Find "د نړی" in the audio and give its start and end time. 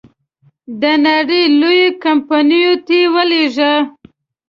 0.81-1.43